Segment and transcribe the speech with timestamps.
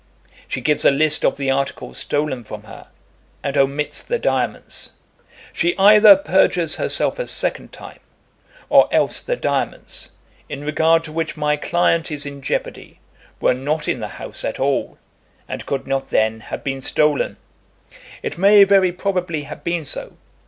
[0.47, 2.87] She gives a list of the articles stolen from her,
[3.43, 4.93] and omits the diamonds.
[5.53, 7.99] She either perjures herself a second time,
[8.67, 10.09] or else the diamonds,
[10.49, 12.99] in regard to which my client is in jeopardy,
[13.39, 14.97] were not in the house at all,
[15.47, 17.37] and could not then have been stolen.
[18.23, 20.17] It may very probably have been so.